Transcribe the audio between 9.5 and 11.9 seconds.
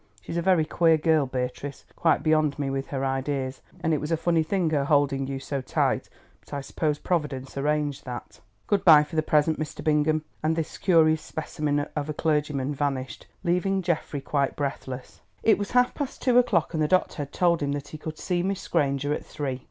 Mr. Bingham," and this curious specimen